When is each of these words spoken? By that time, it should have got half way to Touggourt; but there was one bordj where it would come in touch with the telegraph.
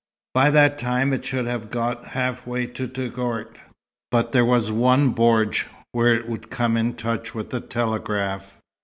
By 0.33 0.49
that 0.49 0.79
time, 0.79 1.13
it 1.13 1.23
should 1.23 1.45
have 1.45 1.69
got 1.69 2.03
half 2.07 2.47
way 2.47 2.65
to 2.65 2.87
Touggourt; 2.87 3.59
but 4.09 4.31
there 4.31 4.43
was 4.43 4.71
one 4.71 5.13
bordj 5.13 5.65
where 5.91 6.15
it 6.15 6.27
would 6.27 6.49
come 6.49 6.75
in 6.75 6.95
touch 6.95 7.35
with 7.35 7.51
the 7.51 7.61
telegraph. 7.61 8.59